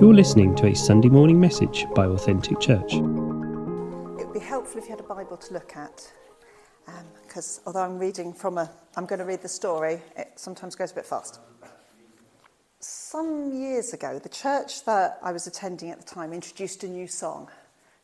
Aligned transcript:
You're 0.00 0.12
listening 0.12 0.56
to 0.56 0.66
a 0.66 0.74
Sunday 0.74 1.08
morning 1.08 1.40
message 1.40 1.86
by 1.94 2.06
Authentic 2.06 2.58
Church. 2.58 2.94
It 2.94 3.00
would 3.02 4.32
be 4.34 4.40
helpful 4.40 4.78
if 4.78 4.84
you 4.84 4.90
had 4.90 4.98
a 4.98 5.04
Bible 5.04 5.36
to 5.36 5.52
look 5.54 5.76
at, 5.76 6.12
because 7.22 7.58
um, 7.58 7.62
although 7.66 7.82
I'm 7.82 7.98
reading 7.98 8.32
from 8.32 8.58
a, 8.58 8.68
I'm 8.96 9.06
going 9.06 9.20
to 9.20 9.24
read 9.24 9.40
the 9.40 9.48
story, 9.48 10.02
it 10.16 10.32
sometimes 10.34 10.74
goes 10.74 10.90
a 10.90 10.96
bit 10.96 11.06
fast. 11.06 11.38
Some 12.80 13.54
years 13.54 13.94
ago, 13.94 14.18
the 14.18 14.28
church 14.28 14.84
that 14.84 15.18
I 15.22 15.30
was 15.30 15.46
attending 15.46 15.90
at 15.90 16.00
the 16.00 16.06
time 16.06 16.32
introduced 16.32 16.82
a 16.82 16.88
new 16.88 17.06
song. 17.06 17.48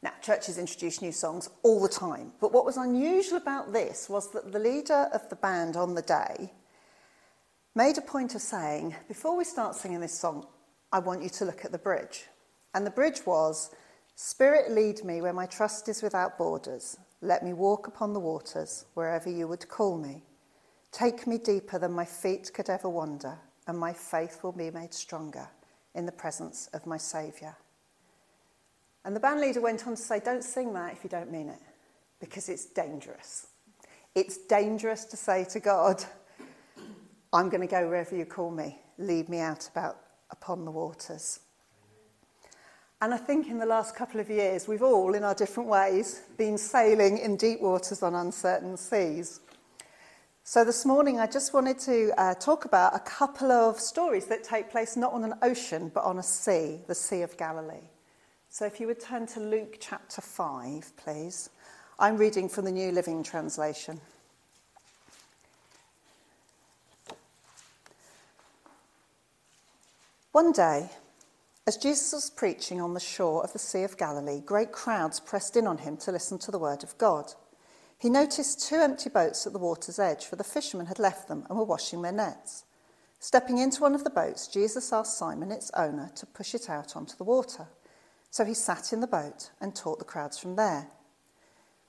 Now, 0.01 0.13
churches 0.23 0.59
introduce 0.59 1.03
new 1.03 1.13
songs 1.13 1.51
all 1.65 1.83
the 1.83 1.89
time, 1.89 2.33
but 2.41 2.53
what 2.53 2.65
was 2.65 2.77
unusual 2.77 3.37
about 3.37 3.73
this 3.73 4.09
was 4.09 4.31
that 4.31 4.53
the 4.53 4.61
leader 4.61 5.09
of 5.13 5.29
the 5.29 5.37
band 5.37 5.77
on 5.77 5.95
the 5.95 6.03
day 6.03 6.53
made 7.75 7.99
a 7.99 8.03
point 8.03 8.37
of 8.37 8.43
saying, 8.43 8.95
before 9.09 9.37
we 9.37 9.45
start 9.45 9.75
singing 9.75 10.01
this 10.01 10.17
song, 10.17 10.47
I 10.93 10.99
want 10.99 11.23
you 11.23 11.29
to 11.31 11.45
look 11.45 11.65
at 11.65 11.73
the 11.73 11.79
bridge. 11.79 12.25
And 12.75 12.87
the 12.87 12.91
bridge 12.91 13.27
was 13.27 13.71
Spirit, 14.17 14.71
lead 14.71 15.03
me 15.03 15.23
where 15.23 15.33
my 15.33 15.47
trust 15.47 15.89
is 15.89 16.03
without 16.03 16.37
borders. 16.37 16.99
Let 17.23 17.43
me 17.43 17.55
walk 17.55 17.87
upon 17.87 18.13
the 18.13 18.21
waters 18.21 18.85
wherever 18.95 19.31
you 19.31 19.49
would 19.49 19.67
call 19.69 19.97
me. 19.97 20.23
Take 20.93 21.27
me 21.27 21.39
deeper 21.39 21.79
than 21.79 21.93
my 21.93 22.05
feet 22.05 22.51
could 22.53 22.69
ever 22.69 22.89
wander, 22.89 23.39
and 23.67 23.79
my 23.79 23.93
faith 23.93 24.43
will 24.43 24.53
be 24.53 24.71
made 24.71 24.93
stronger 24.93 25.49
in 25.95 26.05
the 26.05 26.13
presence 26.13 26.69
of 26.75 26.87
my 26.87 26.97
Saviour. 26.97 27.57
And 29.05 29.17
the 29.17 29.21
band 29.21 29.41
leader 29.41 29.61
went 29.61 29.87
on 29.87 29.95
to 29.95 30.03
say, 30.03 30.21
Don't 30.21 30.45
sing 30.45 30.73
that 30.75 30.93
if 30.93 31.03
you 31.03 31.09
don't 31.09 31.33
mean 31.33 31.49
it, 31.49 31.61
because 32.21 32.49
it's 32.49 32.67
dangerous. 32.67 33.47
It's 34.15 34.37
dangerous 34.37 35.05
to 35.07 35.17
say 35.17 35.45
to 35.51 35.61
God, 35.61 36.05
I'm 37.33 37.49
going 37.49 37.61
to 37.63 37.67
go 37.67 37.89
wherever 37.89 38.17
you 38.17 38.27
call 38.27 38.51
me. 38.51 38.79
Lead 38.99 39.29
me 39.29 39.39
out 39.39 39.69
about 39.69 40.10
upon 40.31 40.65
the 40.65 40.71
waters. 40.71 41.41
And 43.03 43.15
I 43.15 43.17
think 43.17 43.49
in 43.49 43.59
the 43.59 43.67
last 43.67 43.97
couple 43.97 44.21
of 44.21 44.29
years, 44.29 44.69
we've 44.69 44.83
all, 44.83 45.15
in 45.15 45.25
our 45.25 45.35
different 45.35 45.69
ways, 45.69 46.23
been 46.37 46.59
sailing 46.59 47.17
in 47.19 47.37
deep 47.37 47.61
waters 47.61 48.03
on 48.03 48.15
uncertain 48.15 48.77
seas. 48.77 49.41
So 50.45 50.65
this 50.65 50.85
morning, 50.85 51.19
I 51.19 51.27
just 51.27 51.55
wanted 51.55 51.79
to 51.81 52.13
uh, 52.19 52.35
talk 52.35 52.67
about 52.67 52.95
a 52.95 52.99
couple 52.99 53.53
of 53.53 53.81
stories 53.81 54.27
that 54.27 54.45
take 54.45 54.69
place 54.69 54.97
not 54.97 55.13
on 55.13 55.25
an 55.25 55.35
ocean, 55.43 55.91
but 55.95 56.05
on 56.05 56.19
a 56.19 56.23
sea, 56.23 56.81
the 56.89 56.95
Sea 56.95 57.23
of 57.23 57.39
Galilee. 57.39 57.89
So 58.51 58.67
if 58.67 58.81
you 58.81 58.87
would 58.89 59.01
turn 59.01 59.27
to 59.29 59.41
Luke 59.41 59.77
chapter 59.81 60.21
5, 60.21 60.97
please. 60.97 61.51
I'm 61.99 62.17
reading 62.17 62.49
from 62.49 62.65
the 62.65 62.73
New 62.73 62.91
Living 62.91 63.23
Translation. 63.23 64.01
One 70.33 70.53
day, 70.53 70.89
as 71.67 71.77
Jesus 71.77 72.13
was 72.13 72.31
preaching 72.31 72.81
on 72.81 72.95
the 72.95 73.01
shore 73.01 73.43
of 73.43 73.53
the 73.53 73.59
Sea 73.59 73.83
of 73.83 73.99
Galilee, 73.99 74.41
great 74.41 74.71
crowds 74.71 75.19
pressed 75.19 75.57
in 75.57 75.67
on 75.67 75.79
him 75.79 75.97
to 75.97 76.13
listen 76.13 76.39
to 76.39 76.53
the 76.53 76.59
word 76.59 76.85
of 76.85 76.97
God. 76.99 77.35
He 77.99 78.09
noticed 78.09 78.69
two 78.69 78.77
empty 78.77 79.11
boats 79.11 79.45
at 79.45 79.53
the 79.53 79.59
water's 79.59 79.99
edge, 79.99 80.27
for 80.27 80.37
the 80.37 80.45
fishermen 80.45 80.87
had 80.87 81.01
left 81.01 81.27
them 81.27 81.47
and 81.49 81.59
were 81.59 81.65
washing 81.65 82.03
their 82.03 82.13
nets. 82.13 82.65
Stepping 83.19 83.59
into 83.59 83.83
one 83.83 83.93
of 83.93 84.05
the 84.05 84.11
boats, 84.11 84.47
Jesus 84.47 84.93
asked 84.93 85.19
Simon, 85.19 85.51
its 85.51 85.73
owner, 85.77 86.13
to 86.15 86.27
push 86.27 86.55
it 86.55 86.71
out 86.71 86.95
onto 86.95 87.17
the 87.17 87.25
water. 87.25 87.67
So 88.31 88.45
he 88.45 88.55
sat 88.55 88.93
in 88.93 89.01
the 89.01 89.09
boat 89.09 89.51
and 89.61 89.75
taught 89.75 89.99
the 89.99 90.05
crowds 90.05 90.39
from 90.39 90.55
there. 90.55 90.87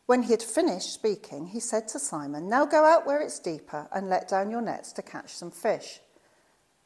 When 0.08 0.24
he 0.24 0.32
had 0.32 0.42
finished 0.42 0.92
speaking, 0.92 1.46
he 1.46 1.60
said 1.60 1.88
to 1.90 2.00
Simon, 2.00 2.50
Now 2.50 2.66
go 2.66 2.86
out 2.86 3.06
where 3.06 3.22
it's 3.22 3.38
deeper 3.38 3.88
and 3.94 4.10
let 4.10 4.28
down 4.28 4.50
your 4.50 4.64
nets 4.64 4.92
to 4.94 5.04
catch 5.04 5.36
some 5.36 5.52
fish. 5.52 6.00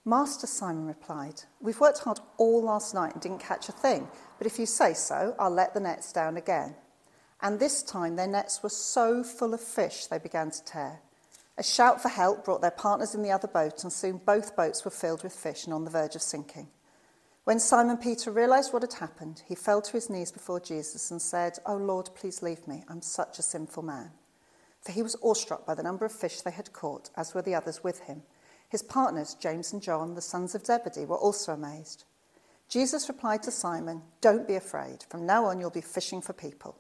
Master 0.08 0.46
Simon 0.46 0.86
replied, 0.86 1.42
We've 1.60 1.80
worked 1.80 2.00
hard 2.00 2.20
all 2.38 2.62
last 2.62 2.94
night 2.94 3.14
and 3.14 3.22
didn't 3.22 3.40
catch 3.40 3.70
a 3.70 3.72
thing, 3.72 4.08
but 4.38 4.46
if 4.46 4.60
you 4.60 4.68
say 4.68 4.94
so, 4.94 5.36
I'll 5.40 5.50
let 5.50 5.74
the 5.74 5.80
nets 5.80 6.14
down 6.14 6.38
again. 6.38 6.76
And 7.42 7.60
this 7.60 7.82
time 7.82 8.16
their 8.16 8.28
nets 8.28 8.62
were 8.62 8.70
so 8.70 9.24
full 9.24 9.56
of 9.56 9.62
fish 9.62 10.06
they 10.06 10.20
began 10.20 10.52
to 10.52 10.64
tear. 10.64 11.00
A 11.58 11.64
shout 11.64 12.04
for 12.04 12.10
help 12.10 12.46
brought 12.46 12.62
their 12.62 12.70
partners 12.70 13.16
in 13.16 13.24
the 13.24 13.32
other 13.32 13.48
boat, 13.48 13.84
and 13.84 13.92
soon 13.92 14.18
both 14.18 14.56
boats 14.56 14.86
were 14.86 14.92
filled 14.92 15.24
with 15.24 15.34
fish 15.34 15.66
and 15.66 15.74
on 15.74 15.86
the 15.86 15.92
verge 15.92 16.16
of 16.16 16.22
sinking. 16.22 16.68
When 17.44 17.60
Simon 17.60 17.98
Peter 17.98 18.32
realized 18.32 18.74
what 18.74 18.84
had 18.84 18.94
happened, 18.94 19.42
he 19.48 19.56
fell 19.56 19.82
to 19.82 19.94
his 19.94 20.10
knees 20.10 20.32
before 20.32 20.60
Jesus 20.60 21.10
and 21.10 21.22
said, 21.22 21.58
Oh 21.66 21.78
Lord, 21.78 22.10
please 22.16 22.44
leave 22.44 22.68
me. 22.68 22.84
I'm 22.90 23.02
such 23.02 23.40
a 23.40 23.44
sinful 23.44 23.84
man. 23.84 24.12
For 24.82 24.92
he 24.92 25.02
was 25.02 25.16
awestruck 25.24 25.66
by 25.66 25.74
the 25.74 25.84
number 25.84 26.06
of 26.06 26.12
fish 26.12 26.42
they 26.42 26.52
had 26.52 26.74
caught, 26.74 27.10
as 27.16 27.34
were 27.34 27.42
the 27.42 27.56
others 27.56 27.84
with 27.84 28.02
him. 28.02 28.24
His 28.76 28.84
partners, 28.84 29.38
James 29.40 29.72
and 29.72 29.82
John, 29.82 30.16
the 30.16 30.22
sons 30.22 30.54
of 30.54 30.66
Zebedee, 30.66 31.06
were 31.06 31.16
also 31.16 31.54
amazed. 31.54 32.04
Jesus 32.68 33.08
replied 33.08 33.42
to 33.44 33.52
Simon, 33.52 34.02
Don't 34.20 34.46
be 34.46 34.56
afraid. 34.56 35.06
From 35.08 35.26
now 35.26 35.46
on, 35.46 35.62
you'll 35.62 35.70
be 35.70 35.80
fishing 35.80 36.20
for 36.22 36.34
people. 36.34 36.76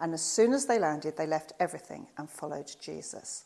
And 0.00 0.14
as 0.14 0.22
soon 0.22 0.54
as 0.54 0.64
they 0.64 0.78
landed, 0.78 1.18
they 1.18 1.26
left 1.26 1.52
everything 1.60 2.06
and 2.16 2.30
followed 2.30 2.74
Jesus. 2.80 3.44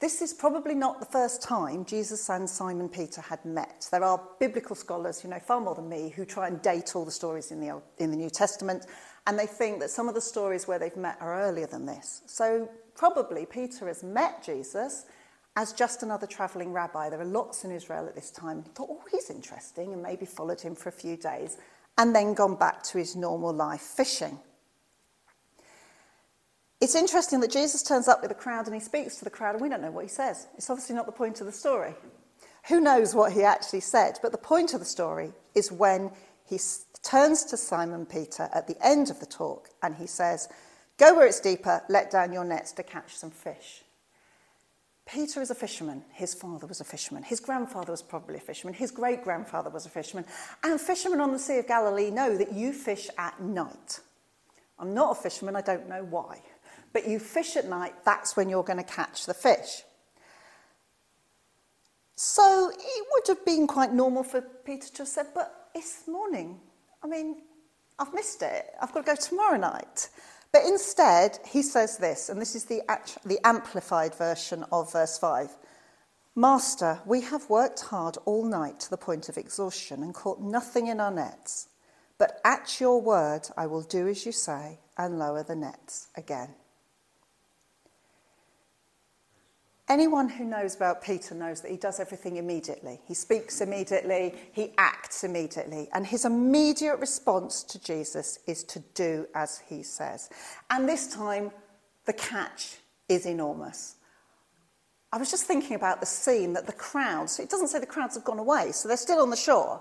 This 0.00 0.20
is 0.20 0.34
probably 0.34 0.74
not 0.74 1.00
the 1.00 1.06
first 1.06 1.40
time 1.40 1.86
Jesus 1.86 2.28
and 2.28 2.50
Simon 2.50 2.90
Peter 2.90 3.22
had 3.22 3.42
met. 3.46 3.88
There 3.90 4.04
are 4.04 4.20
biblical 4.38 4.76
scholars, 4.76 5.22
who 5.22 5.28
know, 5.30 5.38
far 5.38 5.62
more 5.62 5.74
than 5.74 5.88
me, 5.88 6.10
who 6.14 6.26
try 6.26 6.48
and 6.48 6.60
date 6.60 6.94
all 6.94 7.06
the 7.06 7.10
stories 7.10 7.50
in 7.50 7.60
the, 7.60 7.70
Old, 7.70 7.82
in 7.96 8.10
the 8.10 8.16
New 8.18 8.28
Testament, 8.28 8.84
and 9.26 9.38
they 9.38 9.46
think 9.46 9.80
that 9.80 9.88
some 9.88 10.06
of 10.06 10.14
the 10.14 10.20
stories 10.20 10.68
where 10.68 10.78
they've 10.78 10.94
met 10.98 11.16
are 11.18 11.42
earlier 11.42 11.66
than 11.66 11.86
this. 11.86 12.20
So 12.26 12.68
probably 12.94 13.46
Peter 13.46 13.86
has 13.86 14.02
met 14.02 14.42
Jesus 14.42 15.06
as 15.56 15.72
just 15.72 16.02
another 16.02 16.26
travelling 16.26 16.72
rabbi. 16.72 17.10
There 17.10 17.20
are 17.20 17.24
lots 17.24 17.64
in 17.64 17.70
Israel 17.70 18.06
at 18.06 18.14
this 18.14 18.30
time. 18.30 18.62
He 18.62 18.70
thought, 18.70 18.88
oh, 18.90 19.02
he's 19.10 19.30
interesting, 19.30 19.92
and 19.92 20.02
maybe 20.02 20.26
followed 20.26 20.60
him 20.60 20.74
for 20.74 20.88
a 20.88 20.92
few 20.92 21.16
days, 21.16 21.58
and 21.98 22.14
then 22.14 22.34
gone 22.34 22.56
back 22.56 22.82
to 22.84 22.98
his 22.98 23.16
normal 23.16 23.52
life 23.52 23.80
fishing. 23.80 24.38
It's 26.80 26.94
interesting 26.94 27.40
that 27.40 27.50
Jesus 27.50 27.82
turns 27.82 28.08
up 28.08 28.22
with 28.22 28.30
a 28.30 28.34
crowd 28.34 28.64
and 28.64 28.74
he 28.74 28.80
speaks 28.80 29.16
to 29.16 29.24
the 29.24 29.30
crowd, 29.30 29.54
and 29.54 29.60
we 29.60 29.68
don't 29.68 29.82
know 29.82 29.90
what 29.90 30.04
he 30.04 30.08
says. 30.08 30.46
It's 30.56 30.70
obviously 30.70 30.96
not 30.96 31.06
the 31.06 31.12
point 31.12 31.40
of 31.40 31.46
the 31.46 31.52
story. 31.52 31.94
Who 32.68 32.80
knows 32.80 33.14
what 33.14 33.32
he 33.32 33.42
actually 33.42 33.80
said? 33.80 34.18
But 34.22 34.32
the 34.32 34.38
point 34.38 34.72
of 34.72 34.80
the 34.80 34.86
story 34.86 35.32
is 35.54 35.70
when 35.70 36.10
he 36.46 36.58
turns 37.02 37.44
to 37.44 37.56
Simon 37.56 38.06
Peter 38.06 38.48
at 38.52 38.66
the 38.66 38.76
end 38.86 39.10
of 39.10 39.20
the 39.20 39.26
talk 39.26 39.68
and 39.82 39.94
he 39.94 40.06
says, 40.06 40.48
Go 40.96 41.14
where 41.14 41.26
it's 41.26 41.40
deeper, 41.40 41.82
let 41.88 42.10
down 42.10 42.32
your 42.32 42.44
nets 42.44 42.72
to 42.72 42.82
catch 42.82 43.16
some 43.16 43.30
fish. 43.30 43.82
Peter 45.12 45.42
is 45.42 45.50
a 45.50 45.54
fisherman. 45.54 46.04
His 46.12 46.34
father 46.34 46.66
was 46.66 46.80
a 46.80 46.84
fisherman. 46.84 47.24
His 47.24 47.40
grandfather 47.40 47.90
was 47.90 48.02
probably 48.02 48.36
a 48.36 48.40
fisherman. 48.40 48.74
His 48.74 48.92
great 48.92 49.24
grandfather 49.24 49.68
was 49.68 49.84
a 49.84 49.88
fisherman. 49.88 50.24
And 50.62 50.80
fishermen 50.80 51.20
on 51.20 51.32
the 51.32 51.38
Sea 51.38 51.58
of 51.58 51.66
Galilee 51.66 52.10
know 52.10 52.36
that 52.36 52.52
you 52.52 52.72
fish 52.72 53.08
at 53.18 53.40
night. 53.40 54.00
I'm 54.78 54.94
not 54.94 55.18
a 55.18 55.20
fisherman, 55.20 55.56
I 55.56 55.62
don't 55.62 55.88
know 55.88 56.04
why. 56.04 56.40
But 56.92 57.08
you 57.08 57.18
fish 57.18 57.56
at 57.56 57.68
night, 57.68 57.94
that's 58.04 58.36
when 58.36 58.48
you're 58.48 58.62
going 58.62 58.78
to 58.78 58.84
catch 58.84 59.26
the 59.26 59.34
fish. 59.34 59.82
So 62.14 62.70
it 62.72 63.06
would 63.12 63.36
have 63.36 63.44
been 63.44 63.66
quite 63.66 63.92
normal 63.92 64.22
for 64.22 64.40
Peter 64.40 64.88
to 64.88 64.98
have 64.98 65.08
said, 65.08 65.26
But 65.34 65.70
it's 65.74 66.06
morning. 66.06 66.60
I 67.02 67.08
mean, 67.08 67.42
I've 67.98 68.14
missed 68.14 68.42
it. 68.42 68.66
I've 68.80 68.92
got 68.92 69.06
to 69.06 69.14
go 69.14 69.16
tomorrow 69.16 69.58
night. 69.58 70.08
But 70.52 70.64
instead, 70.64 71.38
he 71.46 71.62
says 71.62 71.98
this, 71.98 72.28
and 72.28 72.40
this 72.40 72.54
is 72.54 72.64
the, 72.64 72.82
the 73.24 73.38
amplified 73.46 74.14
version 74.14 74.64
of 74.72 74.92
verse 74.92 75.18
5 75.18 75.56
Master, 76.36 77.00
we 77.04 77.22
have 77.22 77.50
worked 77.50 77.80
hard 77.80 78.16
all 78.24 78.44
night 78.44 78.78
to 78.80 78.90
the 78.90 78.96
point 78.96 79.28
of 79.28 79.36
exhaustion 79.36 80.02
and 80.02 80.14
caught 80.14 80.40
nothing 80.40 80.86
in 80.86 81.00
our 81.00 81.10
nets. 81.10 81.68
But 82.18 82.40
at 82.44 82.80
your 82.80 83.00
word, 83.00 83.48
I 83.56 83.66
will 83.66 83.82
do 83.82 84.06
as 84.06 84.24
you 84.24 84.32
say 84.32 84.78
and 84.96 85.18
lower 85.18 85.42
the 85.42 85.56
nets 85.56 86.08
again. 86.16 86.54
Anyone 89.90 90.28
who 90.28 90.44
knows 90.44 90.76
about 90.76 91.02
Peter 91.02 91.34
knows 91.34 91.62
that 91.62 91.70
he 91.72 91.76
does 91.76 91.98
everything 91.98 92.36
immediately. 92.36 93.00
He 93.08 93.14
speaks 93.14 93.60
immediately, 93.60 94.36
he 94.52 94.72
acts 94.78 95.24
immediately, 95.24 95.88
and 95.92 96.06
his 96.06 96.24
immediate 96.24 97.00
response 97.00 97.64
to 97.64 97.82
Jesus 97.82 98.38
is 98.46 98.62
to 98.64 98.78
do 98.94 99.26
as 99.34 99.60
he 99.68 99.82
says. 99.82 100.30
And 100.70 100.88
this 100.88 101.12
time, 101.12 101.50
the 102.06 102.12
catch 102.12 102.76
is 103.08 103.26
enormous. 103.26 103.96
I 105.12 105.18
was 105.18 105.28
just 105.28 105.46
thinking 105.46 105.74
about 105.74 105.98
the 105.98 106.06
scene 106.06 106.52
that 106.52 106.66
the 106.66 106.72
crowds, 106.72 107.40
it 107.40 107.50
doesn't 107.50 107.66
say 107.66 107.80
the 107.80 107.86
crowds 107.86 108.14
have 108.14 108.22
gone 108.22 108.38
away, 108.38 108.70
so 108.70 108.86
they're 108.86 108.96
still 108.96 109.18
on 109.18 109.30
the 109.30 109.36
shore. 109.36 109.80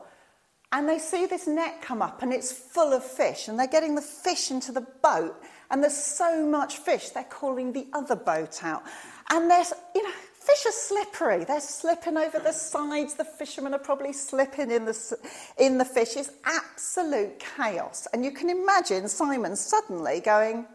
And 0.71 0.89
they 0.89 0.97
see 0.97 1.27
this 1.27 1.45
net 1.45 1.83
come 1.83 2.01
up 2.01 2.23
and 2.23 2.33
it's 2.33 2.51
full 2.51 2.93
of 2.93 3.03
fish, 3.03 3.47
and 3.47 3.59
they're 3.59 3.67
getting 3.67 3.93
the 3.93 4.01
fish 4.01 4.49
into 4.49 4.71
the 4.71 4.87
boat. 5.03 5.39
And 5.71 5.83
there's 5.83 5.97
so 5.97 6.45
much 6.45 6.77
fish, 6.77 7.09
they're 7.09 7.23
calling 7.23 7.73
the 7.73 7.87
other 7.93 8.15
boat 8.15 8.63
out. 8.63 8.83
And 9.29 9.49
there's, 9.51 9.73
you 9.95 10.03
know, 10.03 10.11
fish 10.33 10.65
are 10.65 10.71
slippery. 10.71 11.43
They're 11.43 11.59
slipping 11.61 12.17
over 12.17 12.39
the 12.39 12.51
sides. 12.51 13.13
The 13.13 13.25
fishermen 13.25 13.73
are 13.75 13.79
probably 13.79 14.13
slipping 14.13 14.71
in 14.71 14.85
the, 14.85 15.17
in 15.59 15.77
the 15.77 15.85
fish. 15.85 16.17
It's 16.17 16.31
absolute 16.45 17.39
chaos. 17.39 18.07
And 18.13 18.25
you 18.25 18.31
can 18.31 18.49
imagine 18.49 19.07
Simon 19.07 19.55
suddenly 19.55 20.21
going, 20.21 20.65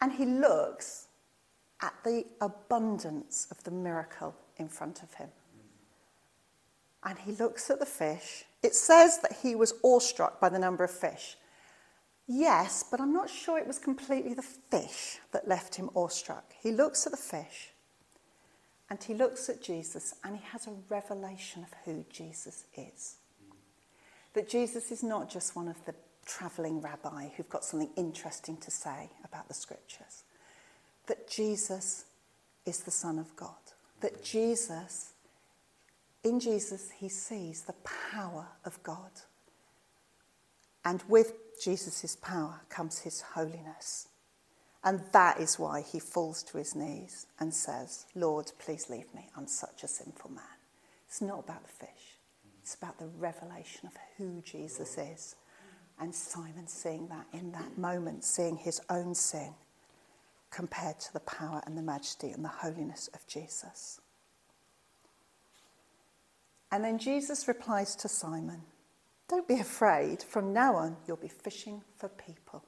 and 0.00 0.12
he 0.12 0.26
looks 0.26 1.06
at 1.82 1.94
the 2.04 2.24
abundance 2.40 3.46
of 3.50 3.62
the 3.64 3.70
miracle 3.70 4.34
in 4.56 4.68
front 4.68 5.02
of 5.02 5.14
him. 5.14 5.28
and 7.04 7.18
he 7.20 7.32
looks 7.32 7.70
at 7.70 7.78
the 7.78 7.86
fish. 7.86 8.44
It 8.62 8.74
says 8.74 9.18
that 9.20 9.32
he 9.42 9.54
was 9.54 9.74
awestruck 9.84 10.40
by 10.40 10.48
the 10.48 10.58
number 10.58 10.82
of 10.84 10.90
fish. 10.90 11.36
Yes, 12.26 12.84
but 12.90 13.00
I'm 13.00 13.12
not 13.12 13.30
sure 13.30 13.58
it 13.58 13.66
was 13.66 13.78
completely 13.78 14.34
the 14.34 14.42
fish 14.42 15.18
that 15.32 15.46
left 15.46 15.76
him 15.76 15.90
awestruck. 15.94 16.52
He 16.60 16.72
looks 16.72 17.06
at 17.06 17.12
the 17.12 17.16
fish 17.16 17.70
and 18.90 19.02
he 19.02 19.14
looks 19.14 19.48
at 19.48 19.62
Jesus 19.62 20.14
and 20.24 20.36
he 20.36 20.42
has 20.46 20.66
a 20.66 20.74
revelation 20.88 21.62
of 21.62 21.72
who 21.84 22.04
Jesus 22.10 22.64
is. 22.76 23.16
That 24.34 24.48
Jesus 24.48 24.90
is 24.90 25.02
not 25.02 25.30
just 25.30 25.54
one 25.54 25.68
of 25.68 25.84
the 25.84 25.94
travelling 26.24 26.80
rabbi 26.80 27.28
who've 27.36 27.48
got 27.48 27.64
something 27.64 27.90
interesting 27.96 28.56
to 28.58 28.70
say 28.70 29.10
about 29.24 29.46
the 29.46 29.54
scriptures. 29.54 30.24
That 31.06 31.28
Jesus 31.30 32.06
is 32.66 32.80
the 32.80 32.90
Son 32.90 33.20
of 33.20 33.34
God. 33.36 33.54
That 34.00 34.24
Jesus, 34.24 35.12
in 36.24 36.40
Jesus, 36.40 36.90
he 36.90 37.08
sees 37.08 37.62
the 37.62 37.74
power 38.12 38.48
of 38.64 38.82
God. 38.82 39.12
And 40.84 41.02
with 41.08 41.32
Jesus' 41.62 42.16
power 42.16 42.60
comes 42.68 43.00
his 43.00 43.20
holiness. 43.20 44.08
And 44.84 45.00
that 45.12 45.40
is 45.40 45.58
why 45.58 45.80
he 45.80 45.98
falls 45.98 46.42
to 46.44 46.58
his 46.58 46.76
knees 46.76 47.26
and 47.40 47.52
says, 47.52 48.06
Lord, 48.14 48.52
please 48.58 48.88
leave 48.88 49.12
me. 49.14 49.28
I'm 49.36 49.48
such 49.48 49.82
a 49.82 49.88
sinful 49.88 50.30
man. 50.30 50.44
It's 51.08 51.20
not 51.20 51.40
about 51.40 51.62
the 51.64 51.86
fish, 51.86 52.18
it's 52.62 52.74
about 52.74 52.98
the 52.98 53.08
revelation 53.18 53.86
of 53.86 53.94
who 54.16 54.42
Jesus 54.44 54.96
is. 54.98 55.34
And 55.98 56.14
Simon 56.14 56.68
seeing 56.68 57.08
that 57.08 57.26
in 57.32 57.52
that 57.52 57.78
moment, 57.78 58.22
seeing 58.22 58.56
his 58.56 58.80
own 58.90 59.14
sin 59.14 59.54
compared 60.50 61.00
to 61.00 61.12
the 61.12 61.20
power 61.20 61.62
and 61.66 61.76
the 61.76 61.82
majesty 61.82 62.30
and 62.30 62.44
the 62.44 62.48
holiness 62.48 63.08
of 63.14 63.26
Jesus. 63.26 64.00
And 66.70 66.84
then 66.84 66.98
Jesus 66.98 67.48
replies 67.48 67.96
to 67.96 68.08
Simon, 68.08 68.62
Don't 69.28 69.48
be 69.48 69.58
afraid. 69.58 70.22
From 70.22 70.52
now 70.52 70.76
on, 70.76 70.96
you'll 71.06 71.16
be 71.16 71.28
fishing 71.28 71.82
for 71.96 72.08
people. 72.08 72.62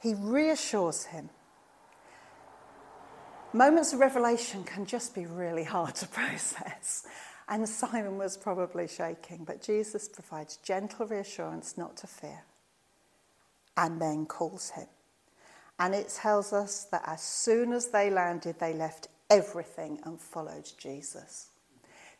He 0.00 0.14
reassures 0.14 1.04
him. 1.04 1.28
Moments 3.52 3.92
of 3.92 3.98
revelation 3.98 4.62
can 4.62 4.86
just 4.86 5.14
be 5.14 5.26
really 5.26 5.64
hard 5.64 5.96
to 5.96 6.06
process. 6.08 7.06
And 7.48 7.68
Simon 7.68 8.16
was 8.16 8.36
probably 8.36 8.86
shaking, 8.86 9.44
but 9.44 9.60
Jesus 9.60 10.08
provides 10.08 10.58
gentle 10.58 11.06
reassurance 11.06 11.76
not 11.76 11.96
to 11.98 12.06
fear 12.06 12.44
and 13.76 14.00
then 14.00 14.26
calls 14.26 14.70
him. 14.70 14.86
And 15.80 15.94
it 15.94 16.08
tells 16.10 16.52
us 16.52 16.84
that 16.92 17.02
as 17.06 17.22
soon 17.22 17.72
as 17.72 17.88
they 17.88 18.10
landed, 18.10 18.60
they 18.60 18.74
left 18.74 19.08
everything 19.30 19.98
and 20.04 20.20
followed 20.20 20.70
Jesus. 20.78 21.49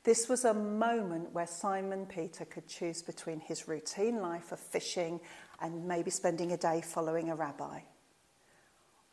This 0.03 0.29
was 0.29 0.45
a 0.45 0.55
moment 0.55 1.33
where 1.33 1.47
Simon 1.47 2.07
Peter 2.07 2.47
could 2.47 2.67
choose 2.67 3.03
between 3.03 3.41
his 3.41 3.69
routine 3.69 4.23
life 4.23 4.51
of 4.51 4.59
fishing 4.59 5.21
and 5.61 5.87
maybe 5.87 6.11
spending 6.11 6.53
a 6.53 6.57
day 6.57 6.81
following 6.81 7.29
a 7.29 7.37
rabbi, 7.37 7.81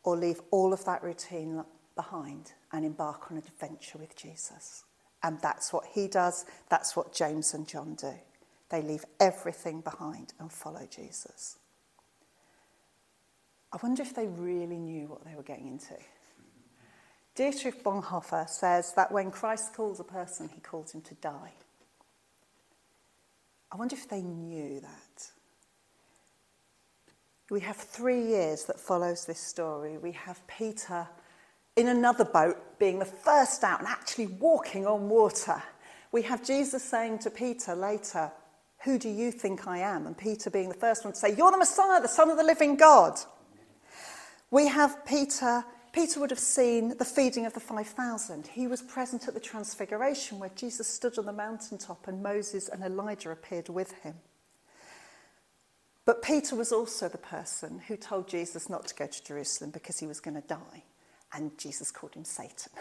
or 0.02 0.16
leave 0.16 0.40
all 0.50 0.72
of 0.72 0.84
that 0.86 1.02
routine 1.02 1.62
behind 1.94 2.52
and 2.72 2.86
embark 2.86 3.30
on 3.30 3.36
an 3.36 3.42
adventure 3.46 3.98
with 3.98 4.16
Jesus. 4.16 4.84
And 5.22 5.38
that's 5.42 5.72
what 5.72 5.84
he 5.92 6.08
does, 6.08 6.46
that's 6.70 6.96
what 6.96 7.12
James 7.12 7.52
and 7.52 7.68
John 7.68 7.94
do. 7.94 8.14
They 8.70 8.80
leave 8.82 9.04
everything 9.20 9.80
behind 9.82 10.32
and 10.38 10.50
follow 10.50 10.86
Jesus. 10.90 11.58
I 13.72 13.78
wonder 13.82 14.02
if 14.02 14.14
they 14.14 14.26
really 14.26 14.78
knew 14.78 15.08
what 15.08 15.24
they 15.24 15.34
were 15.34 15.42
getting 15.42 15.66
into. 15.66 15.96
Dietrich 17.38 17.84
Bonhoeffer 17.84 18.48
says 18.48 18.94
that 18.94 19.12
when 19.12 19.30
Christ 19.30 19.72
calls 19.72 20.00
a 20.00 20.04
person, 20.04 20.50
he 20.52 20.60
calls 20.60 20.90
him 20.90 21.02
to 21.02 21.14
die. 21.14 21.52
I 23.70 23.76
wonder 23.76 23.94
if 23.94 24.08
they 24.08 24.22
knew 24.22 24.80
that. 24.80 25.30
We 27.48 27.60
have 27.60 27.76
three 27.76 28.20
years 28.26 28.64
that 28.64 28.80
follows 28.80 29.24
this 29.24 29.38
story. 29.38 29.98
We 29.98 30.10
have 30.12 30.44
Peter 30.48 31.06
in 31.76 31.86
another 31.86 32.24
boat 32.24 32.76
being 32.80 32.98
the 32.98 33.04
first 33.04 33.62
out 33.62 33.78
and 33.78 33.86
actually 33.86 34.26
walking 34.26 34.84
on 34.84 35.08
water. 35.08 35.62
We 36.10 36.22
have 36.22 36.44
Jesus 36.44 36.82
saying 36.82 37.20
to 37.20 37.30
Peter 37.30 37.76
later, 37.76 38.32
Who 38.82 38.98
do 38.98 39.08
you 39.08 39.30
think 39.30 39.68
I 39.68 39.78
am? 39.78 40.08
And 40.08 40.18
Peter 40.18 40.50
being 40.50 40.70
the 40.70 40.74
first 40.74 41.04
one 41.04 41.14
to 41.14 41.20
say, 41.20 41.36
You're 41.36 41.52
the 41.52 41.58
Messiah, 41.58 42.02
the 42.02 42.08
Son 42.08 42.30
of 42.30 42.36
the 42.36 42.42
living 42.42 42.74
God. 42.74 43.16
We 44.50 44.66
have 44.66 45.06
Peter, 45.06 45.64
Peter 45.92 46.20
would 46.20 46.30
have 46.30 46.38
seen 46.38 46.96
the 46.98 47.04
feeding 47.04 47.46
of 47.46 47.54
the 47.54 47.60
5,000. 47.60 48.46
He 48.48 48.66
was 48.66 48.82
present 48.82 49.26
at 49.26 49.34
the 49.34 49.40
transfiguration 49.40 50.38
where 50.38 50.50
Jesus 50.54 50.86
stood 50.86 51.18
on 51.18 51.26
the 51.26 51.32
mountaintop 51.32 52.06
and 52.08 52.22
Moses 52.22 52.68
and 52.68 52.82
Elijah 52.82 53.30
appeared 53.30 53.68
with 53.68 53.92
him. 54.02 54.14
But 56.04 56.22
Peter 56.22 56.56
was 56.56 56.72
also 56.72 57.08
the 57.08 57.18
person 57.18 57.80
who 57.86 57.96
told 57.96 58.28
Jesus 58.28 58.70
not 58.70 58.86
to 58.86 58.94
go 58.94 59.06
to 59.06 59.24
Jerusalem 59.24 59.70
because 59.70 59.98
he 59.98 60.06
was 60.06 60.20
going 60.20 60.40
to 60.40 60.48
die, 60.48 60.84
and 61.34 61.56
Jesus 61.58 61.90
called 61.90 62.14
him 62.14 62.24
Satan. 62.24 62.72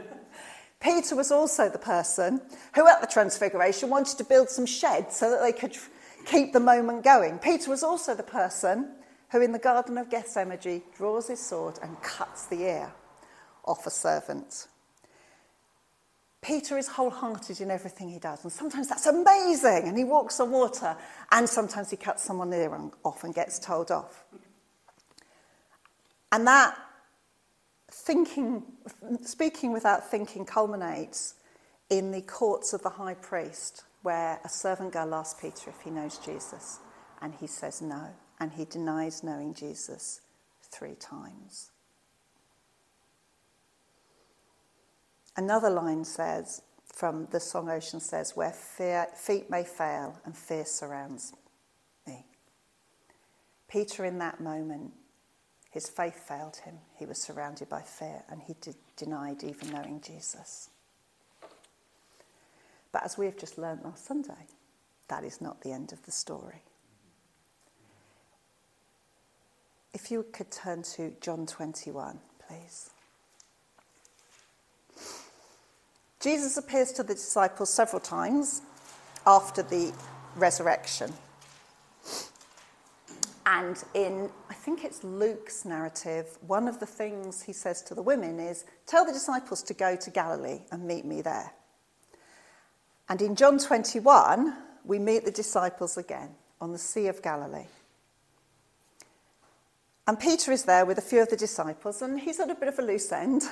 Peter 0.80 1.16
was 1.16 1.32
also 1.32 1.70
the 1.70 1.78
person 1.78 2.40
who, 2.74 2.86
at 2.86 3.00
the 3.00 3.06
Transfiguration, 3.06 3.88
wanted 3.88 4.18
to 4.18 4.24
build 4.24 4.50
some 4.50 4.66
sheds 4.66 5.16
so 5.16 5.30
that 5.30 5.40
they 5.40 5.52
could 5.52 5.74
keep 6.26 6.52
the 6.52 6.60
moment 6.60 7.02
going. 7.02 7.38
Peter 7.38 7.70
was 7.70 7.82
also 7.82 8.14
the 8.14 8.22
person 8.22 8.90
who 9.30 9.40
in 9.40 9.52
the 9.52 9.58
Garden 9.58 9.98
of 9.98 10.10
Gethsemane 10.10 10.82
draws 10.96 11.28
his 11.28 11.40
sword 11.40 11.78
and 11.82 12.00
cuts 12.02 12.46
the 12.46 12.62
ear 12.62 12.92
off 13.64 13.86
a 13.86 13.90
servant. 13.90 14.66
Peter 16.42 16.78
is 16.78 16.88
wholehearted 16.88 17.60
in 17.60 17.70
everything 17.70 18.08
he 18.08 18.18
does, 18.18 18.42
and 18.42 18.52
sometimes 18.52 18.88
that's 18.88 19.06
amazing, 19.06 19.86
and 19.86 19.96
he 19.96 20.04
walks 20.04 20.40
on 20.40 20.50
water, 20.50 20.96
and 21.30 21.48
sometimes 21.48 21.90
he 21.90 21.96
cuts 21.96 22.24
someone's 22.24 22.54
ear 22.54 22.74
off 23.04 23.24
and 23.24 23.34
gets 23.34 23.58
told 23.58 23.90
off. 23.90 24.24
And 26.32 26.46
that 26.46 26.76
thinking, 27.90 28.62
speaking 29.22 29.72
without 29.72 30.10
thinking, 30.10 30.46
culminates 30.46 31.34
in 31.90 32.10
the 32.10 32.22
courts 32.22 32.72
of 32.72 32.82
the 32.82 32.88
high 32.88 33.14
priest, 33.14 33.84
where 34.02 34.40
a 34.42 34.48
servant 34.48 34.92
girl 34.92 35.14
asks 35.14 35.38
Peter 35.38 35.68
if 35.70 35.82
he 35.82 35.90
knows 35.90 36.16
Jesus, 36.18 36.78
and 37.20 37.34
he 37.34 37.46
says 37.46 37.82
no 37.82 38.08
and 38.40 38.52
he 38.52 38.64
denies 38.64 39.22
knowing 39.22 39.54
Jesus 39.54 40.22
three 40.62 40.94
times. 40.94 41.70
Another 45.36 45.70
line 45.70 46.04
says, 46.04 46.62
from 46.86 47.26
the 47.26 47.40
song 47.40 47.70
Ocean 47.70 48.00
says, 48.00 48.36
where 48.36 48.50
fear, 48.50 49.06
feet 49.14 49.48
may 49.48 49.62
fail 49.62 50.18
and 50.24 50.36
fear 50.36 50.64
surrounds 50.64 51.32
me. 52.06 52.24
Peter, 53.68 54.04
in 54.04 54.18
that 54.18 54.40
moment, 54.40 54.92
his 55.70 55.88
faith 55.88 56.26
failed 56.26 56.56
him. 56.64 56.78
He 56.98 57.06
was 57.06 57.22
surrounded 57.22 57.68
by 57.68 57.82
fear 57.82 58.24
and 58.28 58.42
he 58.42 58.54
did, 58.60 58.74
denied 58.96 59.44
even 59.44 59.70
knowing 59.70 60.00
Jesus. 60.00 60.70
But 62.92 63.04
as 63.04 63.16
we 63.16 63.26
have 63.26 63.38
just 63.38 63.56
learnt 63.56 63.84
last 63.84 64.04
Sunday, 64.06 64.48
that 65.08 65.24
is 65.24 65.40
not 65.40 65.60
the 65.62 65.72
end 65.72 65.92
of 65.92 66.04
the 66.04 66.10
story. 66.10 66.62
If 69.92 70.10
you 70.10 70.24
could 70.32 70.50
turn 70.50 70.82
to 70.94 71.12
John 71.20 71.46
21, 71.46 72.18
please. 72.46 72.90
Jesus 76.20 76.56
appears 76.56 76.92
to 76.92 77.02
the 77.02 77.14
disciples 77.14 77.72
several 77.72 78.00
times 78.00 78.62
after 79.26 79.62
the 79.62 79.92
resurrection. 80.36 81.12
And 83.46 83.82
in, 83.94 84.30
I 84.48 84.54
think 84.54 84.84
it's 84.84 85.02
Luke's 85.02 85.64
narrative, 85.64 86.38
one 86.46 86.68
of 86.68 86.78
the 86.78 86.86
things 86.86 87.42
he 87.42 87.52
says 87.52 87.82
to 87.82 87.94
the 87.94 88.02
women 88.02 88.38
is, 88.38 88.64
Tell 88.86 89.04
the 89.04 89.12
disciples 89.12 89.62
to 89.64 89.74
go 89.74 89.96
to 89.96 90.10
Galilee 90.10 90.60
and 90.70 90.84
meet 90.84 91.04
me 91.04 91.20
there. 91.20 91.52
And 93.08 93.20
in 93.20 93.34
John 93.34 93.58
21, 93.58 94.56
we 94.84 95.00
meet 95.00 95.24
the 95.24 95.32
disciples 95.32 95.98
again 95.98 96.30
on 96.60 96.70
the 96.70 96.78
Sea 96.78 97.08
of 97.08 97.22
Galilee. 97.22 97.66
And 100.06 100.18
Peter 100.18 100.50
is 100.52 100.64
there 100.64 100.84
with 100.84 100.98
a 100.98 101.02
few 101.02 101.22
of 101.22 101.28
the 101.28 101.36
disciples, 101.36 102.02
and 102.02 102.18
he's 102.18 102.40
at 102.40 102.50
a 102.50 102.54
bit 102.54 102.68
of 102.68 102.78
a 102.78 102.82
loose 102.82 103.12
end. 103.12 103.42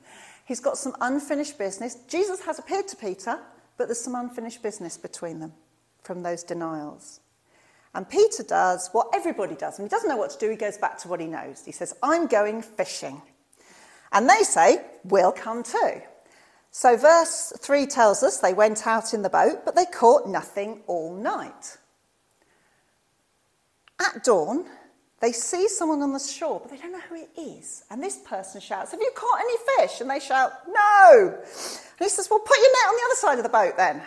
he's 0.44 0.60
got 0.60 0.78
some 0.78 0.96
unfinished 1.00 1.58
business. 1.58 1.96
Jesus 2.08 2.40
has 2.42 2.58
appeared 2.58 2.88
to 2.88 2.96
Peter, 2.96 3.38
but 3.76 3.88
there's 3.88 4.00
some 4.00 4.14
unfinished 4.14 4.62
business 4.62 4.96
between 4.96 5.40
them 5.40 5.52
from 6.02 6.22
those 6.22 6.42
denials. 6.42 7.20
And 7.94 8.08
Peter 8.08 8.42
does 8.42 8.90
what 8.92 9.08
everybody 9.14 9.54
does. 9.54 9.78
When 9.78 9.86
he 9.86 9.90
doesn't 9.90 10.08
know 10.08 10.18
what 10.18 10.30
to 10.30 10.38
do, 10.38 10.50
he 10.50 10.56
goes 10.56 10.76
back 10.76 10.98
to 10.98 11.08
what 11.08 11.20
he 11.20 11.26
knows. 11.26 11.64
He 11.64 11.72
says, 11.72 11.94
I'm 12.02 12.26
going 12.26 12.62
fishing. 12.62 13.22
And 14.12 14.28
they 14.28 14.42
say, 14.42 14.84
We'll 15.04 15.32
come 15.32 15.62
too. 15.62 16.02
So, 16.70 16.98
verse 16.98 17.54
3 17.58 17.86
tells 17.86 18.22
us 18.22 18.38
they 18.38 18.52
went 18.52 18.86
out 18.86 19.14
in 19.14 19.22
the 19.22 19.30
boat, 19.30 19.64
but 19.64 19.74
they 19.74 19.86
caught 19.86 20.28
nothing 20.28 20.82
all 20.86 21.14
night. 21.14 21.78
At 23.98 24.22
dawn, 24.22 24.66
they 25.20 25.32
see 25.32 25.68
someone 25.68 26.02
on 26.02 26.12
the 26.12 26.18
shore, 26.18 26.60
but 26.60 26.70
they 26.70 26.76
don't 26.76 26.92
know 26.92 27.00
who 27.08 27.16
it 27.16 27.30
is. 27.36 27.84
And 27.90 28.02
this 28.02 28.18
person 28.18 28.60
shouts, 28.60 28.90
Have 28.90 29.00
you 29.00 29.10
caught 29.14 29.40
any 29.40 29.56
fish? 29.78 30.00
And 30.00 30.10
they 30.10 30.20
shout, 30.20 30.52
No. 30.68 31.34
And 31.34 31.98
he 31.98 32.08
says, 32.08 32.28
Well, 32.30 32.40
put 32.40 32.58
your 32.58 32.72
net 32.72 32.88
on 32.88 32.94
the 32.96 33.02
other 33.06 33.14
side 33.16 33.38
of 33.38 33.42
the 33.42 33.48
boat 33.48 33.76
then. 33.76 34.02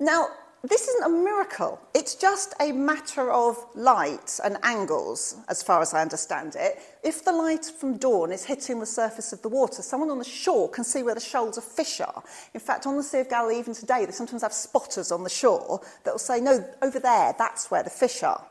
Now, 0.00 0.28
this 0.64 0.86
isn't 0.86 1.04
a 1.04 1.08
miracle. 1.08 1.80
It's 1.92 2.14
just 2.14 2.54
a 2.60 2.70
matter 2.70 3.32
of 3.32 3.64
light 3.74 4.38
and 4.44 4.58
angles, 4.62 5.36
as 5.48 5.60
far 5.60 5.82
as 5.82 5.92
I 5.92 6.02
understand 6.02 6.54
it. 6.56 6.78
If 7.02 7.24
the 7.24 7.32
light 7.32 7.64
from 7.64 7.96
dawn 7.96 8.30
is 8.30 8.44
hitting 8.44 8.78
the 8.78 8.86
surface 8.86 9.32
of 9.32 9.42
the 9.42 9.48
water, 9.48 9.82
someone 9.82 10.10
on 10.10 10.18
the 10.18 10.24
shore 10.24 10.68
can 10.68 10.84
see 10.84 11.02
where 11.02 11.16
the 11.16 11.20
shoals 11.20 11.58
of 11.58 11.64
fish 11.64 12.00
are. 12.00 12.22
In 12.54 12.60
fact, 12.60 12.86
on 12.86 12.96
the 12.96 13.02
Sea 13.02 13.20
of 13.20 13.28
Galilee, 13.28 13.58
even 13.58 13.74
today, 13.74 14.04
they 14.04 14.12
sometimes 14.12 14.42
have 14.42 14.52
spotters 14.52 15.10
on 15.10 15.24
the 15.24 15.30
shore 15.30 15.80
that 16.04 16.14
will 16.14 16.18
say, 16.18 16.40
no, 16.40 16.64
over 16.80 17.00
there, 17.00 17.34
that's 17.38 17.68
where 17.68 17.82
the 17.82 17.90
fish 17.90 18.22
are. 18.22 18.46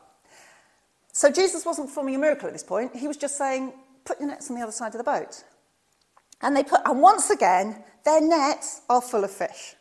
So 1.14 1.32
Jesus 1.32 1.66
wasn't 1.66 1.88
performing 1.88 2.16
a 2.16 2.20
miracle 2.20 2.48
at 2.48 2.54
this 2.54 2.64
point. 2.64 2.96
He 2.96 3.08
was 3.08 3.18
just 3.18 3.38
saying, 3.38 3.74
put 4.06 4.20
your 4.20 4.30
nets 4.30 4.50
on 4.50 4.56
the 4.56 4.64
other 4.64 4.72
side 4.72 4.94
of 4.94 4.98
the 4.98 5.04
boat. 5.04 5.44
And 6.42 6.56
they 6.56 6.64
put, 6.64 6.82
and 6.86 7.02
once 7.02 7.30
again, 7.30 7.84
their 8.04 8.22
nets 8.22 8.82
are 8.90 9.02
full 9.02 9.24
of 9.24 9.32
fish. 9.32 9.76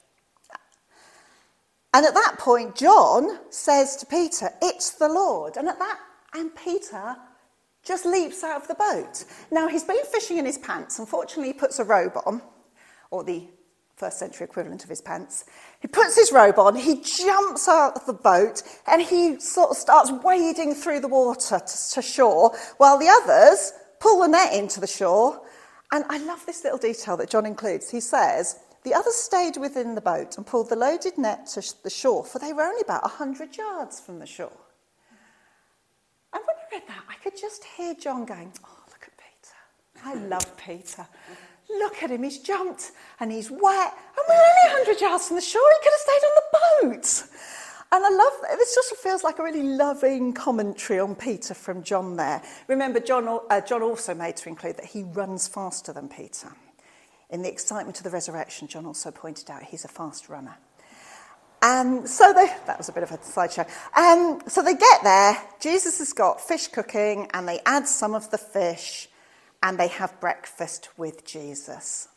And 1.92 2.06
at 2.06 2.14
that 2.14 2.36
point, 2.38 2.76
John 2.76 3.38
says 3.50 3.96
to 3.96 4.06
Peter, 4.06 4.50
It's 4.62 4.92
the 4.92 5.08
Lord. 5.08 5.56
And 5.56 5.68
at 5.68 5.78
that, 5.78 5.98
and 6.34 6.54
Peter 6.54 7.16
just 7.82 8.04
leaps 8.04 8.44
out 8.44 8.62
of 8.62 8.68
the 8.68 8.74
boat. 8.74 9.24
Now, 9.50 9.66
he's 9.66 9.84
been 9.84 10.04
fishing 10.12 10.38
in 10.38 10.44
his 10.44 10.58
pants. 10.58 10.98
Unfortunately, 10.98 11.48
he 11.48 11.58
puts 11.58 11.78
a 11.78 11.84
robe 11.84 12.12
on, 12.26 12.42
or 13.10 13.24
the 13.24 13.48
first 14.00 14.18
century 14.18 14.46
equivalent 14.46 14.82
of 14.82 14.90
his 14.90 15.02
pants. 15.02 15.44
He 15.80 15.88
puts 15.88 16.16
his 16.16 16.32
robe 16.32 16.58
on, 16.58 16.74
he 16.74 17.02
jumps 17.02 17.68
out 17.68 17.94
of 17.96 18.06
the 18.06 18.14
boat, 18.14 18.62
and 18.86 19.02
he 19.02 19.38
sort 19.38 19.70
of 19.70 19.76
starts 19.76 20.10
wading 20.10 20.74
through 20.74 21.00
the 21.00 21.08
water 21.08 21.60
to, 21.60 21.90
to 21.94 22.02
shore, 22.02 22.56
while 22.78 22.98
the 22.98 23.08
others 23.08 23.72
pull 24.00 24.22
the 24.22 24.28
net 24.28 24.54
into 24.54 24.80
the 24.80 24.86
shore. 24.86 25.42
And 25.92 26.04
I 26.08 26.18
love 26.18 26.44
this 26.46 26.64
little 26.64 26.78
detail 26.78 27.16
that 27.18 27.30
John 27.30 27.44
includes. 27.44 27.90
He 27.90 28.00
says, 28.00 28.58
the 28.82 28.94
others 28.94 29.14
stayed 29.14 29.58
within 29.58 29.94
the 29.94 30.00
boat 30.00 30.38
and 30.38 30.46
pulled 30.46 30.70
the 30.70 30.76
loaded 30.76 31.18
net 31.18 31.46
to 31.48 31.74
the 31.82 31.90
shore, 31.90 32.24
for 32.24 32.38
they 32.38 32.52
were 32.54 32.62
only 32.62 32.80
about 32.80 33.02
100 33.02 33.56
yards 33.56 34.00
from 34.00 34.18
the 34.18 34.26
shore. 34.26 34.58
And 36.32 36.42
when 36.46 36.56
I 36.56 36.74
read 36.74 36.88
that, 36.88 37.04
I 37.08 37.14
could 37.22 37.36
just 37.38 37.64
hear 37.64 37.94
John 37.94 38.24
going, 38.24 38.52
Oh, 38.64 38.82
look 38.88 39.02
at 39.02 39.16
Peter. 39.18 40.06
I 40.06 40.14
love 40.26 40.56
Peter. 40.56 41.06
Look 41.78 42.02
at 42.02 42.10
him, 42.10 42.22
he's 42.22 42.38
jumped 42.38 42.92
and 43.20 43.30
he's 43.30 43.50
wet. 43.50 43.60
And 43.60 44.24
we're 44.28 44.34
only 44.34 44.84
100 44.84 45.00
yards 45.00 45.28
from 45.28 45.36
the 45.36 45.42
shore. 45.42 45.62
He 45.62 45.84
could 45.84 45.92
have 45.92 46.00
stayed 46.00 46.26
on 46.26 46.34
the 46.36 46.96
boat. 46.98 47.30
And 47.92 48.04
I 48.04 48.08
love 48.08 48.32
this. 48.58 48.74
Just 48.74 48.96
feels 48.96 49.24
like 49.24 49.38
a 49.38 49.42
really 49.42 49.64
loving 49.64 50.32
commentary 50.32 51.00
on 51.00 51.16
Peter 51.16 51.54
from 51.54 51.82
John 51.82 52.16
there. 52.16 52.40
Remember, 52.68 53.00
John, 53.00 53.40
uh, 53.50 53.60
John 53.62 53.82
also 53.82 54.14
made 54.14 54.36
to 54.36 54.48
include 54.48 54.76
that 54.76 54.86
he 54.86 55.02
runs 55.02 55.48
faster 55.48 55.92
than 55.92 56.08
Peter. 56.08 56.52
In 57.30 57.42
the 57.42 57.50
excitement 57.50 57.98
of 57.98 58.04
the 58.04 58.10
resurrection, 58.10 58.68
John 58.68 58.86
also 58.86 59.10
pointed 59.10 59.50
out 59.50 59.62
he's 59.62 59.84
a 59.84 59.88
fast 59.88 60.28
runner. 60.28 60.56
And 61.62 62.08
so 62.08 62.32
they, 62.32 62.46
that 62.66 62.78
was 62.78 62.88
a 62.88 62.92
bit 62.92 63.02
of 63.02 63.10
a 63.10 63.22
sideshow. 63.22 63.66
Um, 63.94 64.40
so 64.46 64.62
they 64.62 64.74
get 64.74 65.02
there, 65.02 65.36
Jesus 65.60 65.98
has 65.98 66.12
got 66.12 66.40
fish 66.40 66.68
cooking, 66.68 67.28
and 67.34 67.46
they 67.46 67.60
add 67.66 67.86
some 67.86 68.14
of 68.14 68.30
the 68.30 68.38
fish, 68.38 69.09
and 69.62 69.78
they 69.78 69.88
have 69.88 70.20
breakfast 70.20 70.88
with 70.96 71.24
Jesus. 71.24 72.08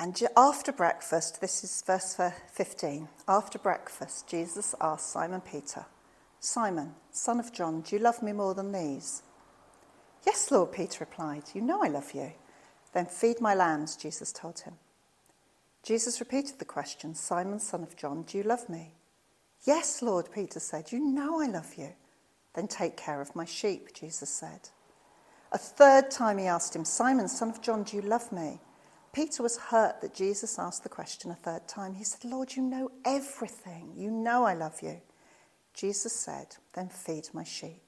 And 0.00 0.20
after 0.36 0.70
breakfast, 0.70 1.40
this 1.40 1.64
is 1.64 1.82
verse 1.84 2.20
15. 2.52 3.08
After 3.26 3.58
breakfast, 3.58 4.28
Jesus 4.28 4.74
asked 4.80 5.10
Simon 5.10 5.40
Peter, 5.40 5.86
Simon, 6.38 6.94
son 7.10 7.40
of 7.40 7.52
John, 7.52 7.80
do 7.80 7.96
you 7.96 8.02
love 8.02 8.22
me 8.22 8.32
more 8.32 8.54
than 8.54 8.70
these? 8.70 9.22
Yes, 10.24 10.50
Lord, 10.52 10.72
Peter 10.72 10.98
replied. 11.00 11.44
You 11.52 11.62
know 11.62 11.82
I 11.82 11.88
love 11.88 12.12
you. 12.12 12.32
Then 12.92 13.06
feed 13.06 13.40
my 13.40 13.54
lambs, 13.54 13.96
Jesus 13.96 14.32
told 14.32 14.60
him. 14.60 14.74
Jesus 15.82 16.20
repeated 16.20 16.58
the 16.58 16.64
question 16.64 17.14
Simon, 17.14 17.58
son 17.58 17.82
of 17.82 17.96
John, 17.96 18.22
do 18.22 18.38
you 18.38 18.44
love 18.44 18.68
me? 18.68 18.92
Yes, 19.64 20.00
Lord, 20.00 20.30
Peter 20.32 20.60
said. 20.60 20.92
You 20.92 21.00
know 21.00 21.40
I 21.40 21.46
love 21.46 21.74
you. 21.76 21.92
Then 22.54 22.68
take 22.68 22.96
care 22.96 23.20
of 23.20 23.36
my 23.36 23.44
sheep, 23.44 23.92
Jesus 23.94 24.30
said. 24.30 24.70
A 25.52 25.58
third 25.58 26.10
time 26.10 26.38
he 26.38 26.46
asked 26.46 26.74
him, 26.76 26.84
Simon, 26.84 27.28
son 27.28 27.50
of 27.50 27.62
John, 27.62 27.82
do 27.82 27.96
you 27.96 28.02
love 28.02 28.30
me? 28.32 28.60
Peter 29.12 29.42
was 29.42 29.56
hurt 29.56 30.00
that 30.00 30.14
Jesus 30.14 30.58
asked 30.58 30.82
the 30.82 30.88
question 30.88 31.30
a 31.30 31.34
third 31.34 31.66
time. 31.66 31.94
He 31.94 32.04
said, 32.04 32.30
Lord, 32.30 32.54
you 32.54 32.62
know 32.62 32.90
everything. 33.04 33.92
You 33.96 34.10
know 34.10 34.44
I 34.44 34.54
love 34.54 34.82
you. 34.82 35.00
Jesus 35.74 36.12
said, 36.12 36.56
Then 36.74 36.88
feed 36.88 37.28
my 37.32 37.44
sheep. 37.44 37.82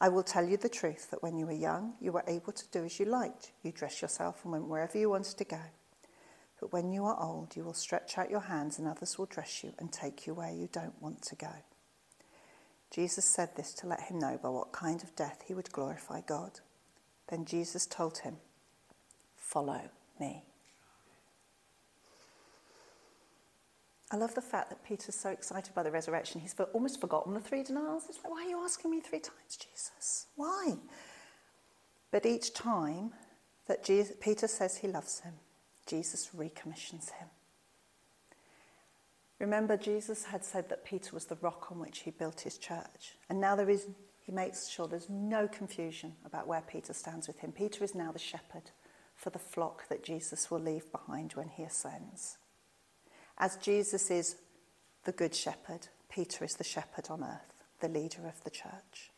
I 0.00 0.08
will 0.08 0.24
tell 0.24 0.44
you 0.46 0.56
the 0.56 0.68
truth 0.68 1.10
that 1.10 1.22
when 1.22 1.38
you 1.38 1.46
were 1.46 1.52
young, 1.52 1.94
you 2.00 2.12
were 2.12 2.24
able 2.26 2.52
to 2.52 2.68
do 2.72 2.84
as 2.84 2.98
you 2.98 3.06
liked. 3.06 3.52
You 3.62 3.72
dressed 3.72 4.02
yourself 4.02 4.40
and 4.42 4.52
went 4.52 4.68
wherever 4.68 4.98
you 4.98 5.08
wanted 5.10 5.38
to 5.38 5.44
go. 5.44 5.60
But 6.60 6.72
when 6.72 6.92
you 6.92 7.04
are 7.04 7.22
old, 7.22 7.56
you 7.56 7.64
will 7.64 7.74
stretch 7.74 8.18
out 8.18 8.30
your 8.30 8.40
hands 8.40 8.78
and 8.78 8.88
others 8.88 9.18
will 9.18 9.26
dress 9.26 9.62
you 9.62 9.72
and 9.78 9.92
take 9.92 10.26
you 10.26 10.34
where 10.34 10.52
you 10.52 10.68
don't 10.72 11.00
want 11.00 11.22
to 11.22 11.36
go. 11.36 11.52
Jesus 12.94 13.24
said 13.24 13.48
this 13.56 13.74
to 13.74 13.88
let 13.88 14.02
him 14.02 14.20
know 14.20 14.38
by 14.40 14.48
what 14.48 14.70
kind 14.70 15.02
of 15.02 15.16
death 15.16 15.42
he 15.48 15.52
would 15.52 15.72
glorify 15.72 16.20
God. 16.20 16.60
Then 17.26 17.44
Jesus 17.44 17.86
told 17.86 18.18
him, 18.18 18.36
Follow 19.34 19.80
me. 20.20 20.44
I 24.12 24.16
love 24.16 24.36
the 24.36 24.40
fact 24.40 24.68
that 24.70 24.84
Peter's 24.84 25.16
so 25.16 25.30
excited 25.30 25.74
by 25.74 25.82
the 25.82 25.90
resurrection, 25.90 26.40
he's 26.40 26.54
almost 26.72 27.00
forgotten 27.00 27.34
the 27.34 27.40
three 27.40 27.64
denials. 27.64 28.04
It's 28.08 28.18
like, 28.22 28.30
why 28.30 28.44
are 28.44 28.48
you 28.48 28.62
asking 28.62 28.92
me 28.92 29.00
three 29.00 29.18
times, 29.18 29.56
Jesus? 29.56 30.26
Why? 30.36 30.74
But 32.12 32.24
each 32.24 32.54
time 32.54 33.10
that 33.66 33.82
Jesus, 33.82 34.14
Peter 34.20 34.46
says 34.46 34.76
he 34.76 34.86
loves 34.86 35.18
him, 35.20 35.34
Jesus 35.84 36.30
recommissions 36.32 37.10
him. 37.10 37.26
Remember, 39.44 39.76
Jesus 39.76 40.24
had 40.24 40.42
said 40.42 40.70
that 40.70 40.86
Peter 40.86 41.10
was 41.12 41.26
the 41.26 41.36
rock 41.42 41.70
on 41.70 41.78
which 41.78 41.98
he 41.98 42.10
built 42.10 42.40
his 42.40 42.56
church. 42.56 43.18
And 43.28 43.42
now 43.42 43.54
there 43.54 43.68
is, 43.68 43.86
he 44.22 44.32
makes 44.32 44.70
sure 44.70 44.88
there's 44.88 45.10
no 45.10 45.46
confusion 45.48 46.14
about 46.24 46.46
where 46.46 46.62
Peter 46.62 46.94
stands 46.94 47.26
with 47.26 47.40
him. 47.40 47.52
Peter 47.52 47.84
is 47.84 47.94
now 47.94 48.10
the 48.10 48.18
shepherd 48.18 48.70
for 49.14 49.28
the 49.28 49.38
flock 49.38 49.86
that 49.90 50.02
Jesus 50.02 50.50
will 50.50 50.60
leave 50.60 50.90
behind 50.90 51.32
when 51.32 51.48
he 51.48 51.62
ascends. 51.62 52.38
As 53.36 53.56
Jesus 53.56 54.10
is 54.10 54.36
the 55.04 55.12
Good 55.12 55.34
Shepherd, 55.34 55.88
Peter 56.08 56.42
is 56.42 56.54
the 56.54 56.64
shepherd 56.64 57.10
on 57.10 57.22
earth, 57.22 57.64
the 57.80 57.88
leader 57.88 58.26
of 58.26 58.42
the 58.44 58.50
church. 58.50 59.10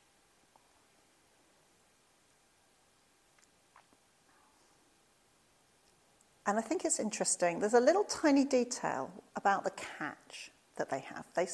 And 6.46 6.58
I 6.58 6.62
think 6.62 6.84
it's 6.84 7.00
interesting. 7.00 7.58
There's 7.58 7.74
a 7.74 7.80
little 7.80 8.04
tiny 8.04 8.44
detail 8.44 9.10
about 9.34 9.64
the 9.64 9.72
catch 9.72 10.50
that 10.76 10.90
they 10.90 11.00
have. 11.00 11.24
They, 11.34 11.48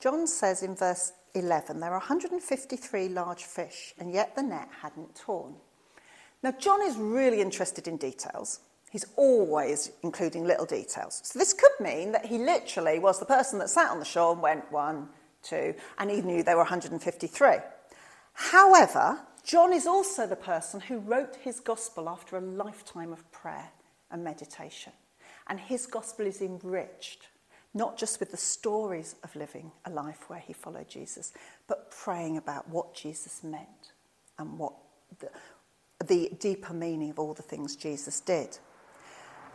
John 0.00 0.26
says 0.26 0.62
in 0.62 0.74
verse 0.74 1.12
11 1.34 1.80
there 1.80 1.90
are 1.90 1.98
153 1.98 3.08
large 3.08 3.44
fish, 3.44 3.94
and 3.98 4.12
yet 4.12 4.34
the 4.34 4.42
net 4.42 4.68
hadn't 4.82 5.14
torn. 5.14 5.54
Now, 6.42 6.52
John 6.52 6.82
is 6.82 6.96
really 6.96 7.40
interested 7.40 7.86
in 7.88 7.96
details. 7.96 8.60
He's 8.90 9.06
always 9.16 9.92
including 10.02 10.44
little 10.44 10.66
details. 10.66 11.20
So 11.24 11.38
this 11.38 11.52
could 11.52 11.72
mean 11.80 12.12
that 12.12 12.26
he 12.26 12.38
literally 12.38 12.98
was 12.98 13.18
the 13.18 13.26
person 13.26 13.58
that 13.60 13.70
sat 13.70 13.90
on 13.90 13.98
the 13.98 14.04
shore 14.04 14.32
and 14.32 14.42
went 14.42 14.70
one, 14.70 15.08
two, 15.42 15.74
and 15.98 16.10
he 16.10 16.22
knew 16.22 16.42
there 16.42 16.56
were 16.56 16.62
153. 16.62 17.56
However, 18.34 19.20
John 19.44 19.72
is 19.72 19.86
also 19.86 20.26
the 20.26 20.36
person 20.36 20.80
who 20.80 20.98
wrote 20.98 21.36
his 21.36 21.60
gospel 21.60 22.08
after 22.08 22.36
a 22.36 22.40
lifetime 22.40 23.12
of 23.12 23.30
prayer 23.32 23.70
and 24.14 24.24
meditation. 24.24 24.92
And 25.48 25.60
his 25.60 25.86
gospel 25.86 26.26
is 26.26 26.40
enriched, 26.40 27.28
not 27.74 27.98
just 27.98 28.20
with 28.20 28.30
the 28.30 28.38
stories 28.38 29.16
of 29.22 29.36
living 29.36 29.72
a 29.84 29.90
life 29.90 30.30
where 30.30 30.38
he 30.38 30.54
followed 30.54 30.88
Jesus, 30.88 31.32
but 31.66 31.90
praying 31.90 32.38
about 32.38 32.68
what 32.70 32.94
Jesus 32.94 33.42
meant 33.42 33.92
and 34.38 34.58
what 34.58 34.72
the, 35.18 35.28
the 36.06 36.30
deeper 36.38 36.72
meaning 36.72 37.10
of 37.10 37.18
all 37.18 37.34
the 37.34 37.42
things 37.42 37.76
Jesus 37.76 38.20
did. 38.20 38.56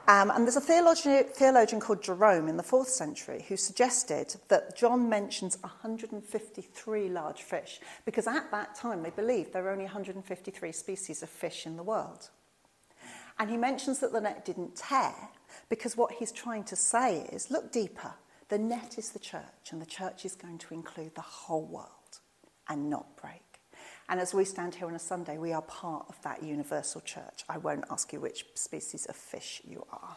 Um, 0.08 0.32
and 0.32 0.44
there's 0.44 0.56
a 0.56 0.62
theologian, 0.62 1.26
theologian 1.26 1.80
called 1.80 2.04
Jerome 2.04 2.48
in 2.48 2.58
the 2.58 2.64
fourth 2.64 2.90
century 2.90 3.46
who 3.48 3.56
suggested 3.56 4.36
that 4.48 4.76
John 4.76 5.08
mentions 5.08 5.58
153 5.62 7.10
large 7.10 7.44
fish 7.44 7.80
because 8.06 8.26
at 8.26 8.50
that 8.52 8.76
time 8.76 9.04
they 9.04 9.12
believed 9.12 9.54
there 9.54 9.64
were 9.64 9.70
only 9.70 9.86
153 9.86 10.72
species 10.72 11.22
of 11.22 11.30
fish 11.30 11.66
in 11.66 11.78
the 11.78 11.84
world. 11.84 12.30
And 13.40 13.50
he 13.50 13.58
mentions 13.58 14.00
that 14.00 14.12
the 14.12 14.22
net 14.22 14.44
didn't 14.46 14.76
tear 14.76 15.14
because 15.70 15.96
what 15.96 16.12
he's 16.14 16.32
trying 16.32 16.66
to 16.66 16.76
say 16.76 17.28
is 17.32 17.50
look 17.50 17.72
deeper. 17.72 18.14
The 18.50 18.58
net 18.58 18.98
is 18.98 19.12
the 19.12 19.20
church, 19.20 19.72
and 19.72 19.82
the 19.82 19.86
church 19.86 20.26
is 20.26 20.36
going 20.36 20.58
to 20.58 20.74
include 20.74 21.16
the 21.16 21.22
whole 21.22 21.66
world 21.66 22.20
and 22.68 22.90
not 22.90 23.16
break. 23.22 23.42
And 24.10 24.20
as 24.20 24.34
we 24.34 24.44
stand 24.44 24.74
here 24.74 24.88
on 24.88 24.96
a 24.96 25.00
Sunday, 25.00 25.38
we 25.38 25.54
are 25.54 25.62
part 25.62 26.08
of 26.10 26.20
that 26.24 26.42
universal 26.42 27.00
church. 27.00 27.44
I 27.48 27.60
won't 27.60 27.86
ask 27.92 28.12
you 28.12 28.20
which 28.20 28.46
species 28.56 29.06
of 29.06 29.16
fish 29.16 29.62
you 29.64 29.86
are. 29.92 30.16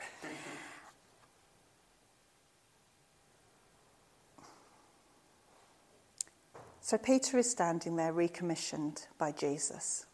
So 6.81 6.99
Peter 6.99 7.39
is 7.39 7.51
standing 7.51 7.97
there, 7.97 8.13
recommissioned 8.13 9.07
by 9.19 9.33
Jesus. 9.33 10.07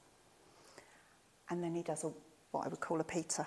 And 1.49 1.63
then 1.63 1.75
he 1.75 1.83
does 1.83 2.05
a, 2.05 2.11
what 2.51 2.65
I 2.65 2.69
would 2.69 2.81
call 2.81 3.01
a 3.01 3.05
Peter. 3.05 3.47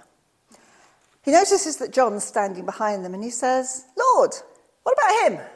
He 1.24 1.32
notices 1.32 1.78
that 1.78 1.94
John's 1.94 2.24
standing 2.24 2.66
behind 2.66 3.06
them 3.06 3.14
and 3.14 3.24
he 3.24 3.30
says, 3.30 3.86
Lord, 3.98 4.32
what 4.84 4.94
about 4.94 5.32
him? 5.32 5.48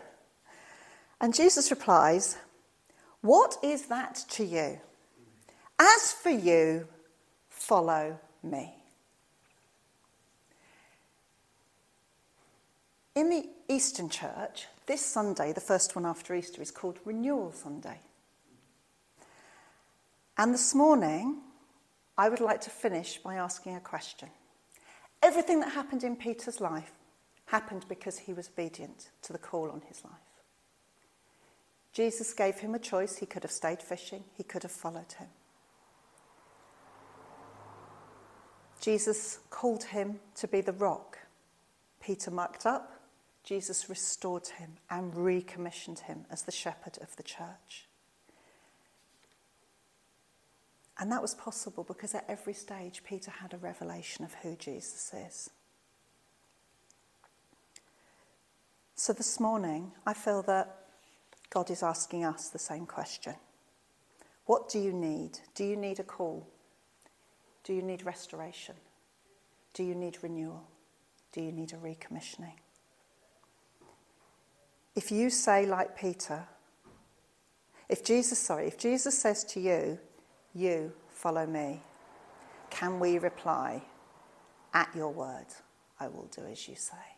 And 1.22 1.34
Jesus 1.34 1.72
replies, 1.72 2.38
What 3.22 3.58
is 3.64 3.88
that 3.88 4.24
to 4.32 4.46
you? 4.46 4.80
As 5.80 6.12
for 6.12 6.30
you, 6.30 6.88
follow 7.50 8.20
me. 8.44 8.74
In 13.16 13.30
the 13.30 13.48
Eastern 13.68 14.10
Church, 14.10 14.68
this 14.88 15.04
Sunday, 15.04 15.52
the 15.54 15.62
first 15.62 15.96
one 15.96 16.06
after 16.06 16.36
Easter, 16.36 16.62
is 16.62 16.70
called 16.70 17.00
Renewal 17.06 17.52
Sunday. 17.54 18.00
And 20.38 20.54
this 20.54 20.75
morning, 20.75 21.42
I 22.17 22.29
would 22.29 22.39
like 22.39 22.62
to 22.62 22.69
finish 22.69 23.17
by 23.17 23.36
asking 23.36 23.75
a 23.75 23.79
question. 23.81 24.29
Everything 25.22 25.60
that 25.60 25.74
happened 25.74 26.03
in 26.03 26.15
Peter's 26.15 26.62
life 26.62 26.91
happened 27.48 27.86
because 27.88 28.19
he 28.19 28.34
was 28.34 28.50
obedient 28.50 29.10
to 29.24 29.34
the 29.34 29.39
call 29.39 29.69
on 29.69 29.81
his 29.88 30.03
life. 30.03 30.13
Jesus 31.93 32.34
gave 32.34 32.55
him 32.55 32.75
a 32.75 32.79
choice. 32.79 33.17
He 33.17 33.25
could 33.25 33.43
have 33.43 33.51
stayed 33.51 33.81
fishing, 33.81 34.24
he 34.36 34.43
could 34.43 34.63
have 34.63 34.72
followed 34.72 35.13
him. 35.13 35.27
Jesus 38.81 39.39
called 39.50 39.86
him 39.86 40.19
to 40.36 40.48
be 40.48 40.62
the 40.62 40.74
rock. 40.74 41.17
Peter 42.01 42.29
mucked 42.29 42.65
up. 42.65 42.91
Jesus 43.43 43.89
restored 43.89 44.48
him 44.48 44.74
and 44.89 45.15
recommissioned 45.15 46.00
him 46.00 46.25
as 46.29 46.43
the 46.43 46.51
shepherd 46.51 46.98
of 47.01 47.15
the 47.15 47.24
church. 47.24 47.88
And 50.98 51.12
that 51.12 51.22
was 51.22 51.36
possible 51.36 51.84
because 51.84 52.16
at 52.16 52.25
every 52.30 52.54
stage 52.54 53.04
Peter 53.04 53.32
had 53.32 53.54
a 53.54 53.58
revelation 53.58 54.24
of 54.24 54.34
who 54.36 54.56
Jesus 54.56 55.14
is. 55.14 55.50
So 58.96 59.12
this 59.12 59.40
morning, 59.40 59.92
I 60.06 60.14
feel 60.14 60.42
that 60.44 60.86
God 61.50 61.70
is 61.70 61.84
asking 61.84 62.24
us 62.24 62.50
the 62.50 62.60
same 62.60 62.86
question 62.86 63.36
What 64.46 64.70
do 64.70 64.80
you 64.80 64.94
need? 64.94 65.40
Do 65.54 65.66
you 65.66 65.75
need 65.75 66.00
a 66.00 66.04
call? 66.04 66.48
Do 67.66 67.74
you 67.74 67.82
need 67.82 68.06
restoration? 68.06 68.75
Do 69.74 69.84
you 69.84 69.96
need 69.96 70.20
renewal? 70.22 70.64
Do 71.34 71.42
you 71.42 71.52
need 71.52 71.74
a 71.74 71.78
recommissioning? 71.78 72.54
If 74.96 75.12
you 75.12 75.30
say, 75.30 75.66
like 75.66 75.98
Peter, 75.98 76.48
if 77.90 78.04
Jesus, 78.04 78.40
sorry, 78.40 78.68
if 78.68 78.78
Jesus 78.78 79.18
says 79.18 79.44
to 79.46 79.60
you, 79.60 80.00
you 80.56 80.94
follow 81.10 81.46
me, 81.46 81.82
can 82.72 83.00
we 83.00 83.20
reply, 83.20 83.84
At 84.74 84.90
your 84.96 85.12
word, 85.12 85.48
I 86.00 86.08
will 86.10 86.30
do 86.36 86.44
as 86.46 86.68
you 86.68 86.76
say? 86.76 87.14